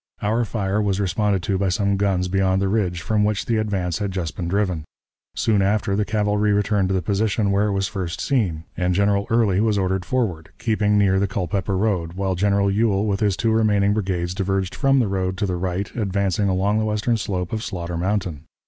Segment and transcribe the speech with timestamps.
[0.23, 3.99] Our fire was responded to by some guns beyond the ridge from which the advance
[3.99, 4.83] had just been driven.
[5.35, 9.27] Soon after, the cavalry returned to the position where it was first seen, and General
[9.29, 13.51] Early was ordered forward, keeping near the Culpeper road, while General Ewell with his two
[13.51, 17.61] remaining brigades diverged from the road to the right, advancing along the western slope of
[17.61, 18.45] Slaughter Mountain.